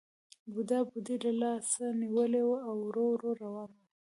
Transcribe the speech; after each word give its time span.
بوډا 0.51 0.79
بوډۍ 0.87 1.15
له 1.23 1.31
لاسه 1.41 1.83
نیولې 2.01 2.41
وه 2.47 2.59
او 2.67 2.75
ورو 2.85 3.05
ورو 3.11 3.29
روان 3.41 3.69
وو 3.75 3.79